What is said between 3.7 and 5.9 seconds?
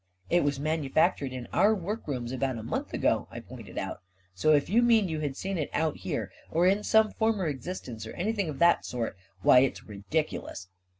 out," so if you mean you had seen it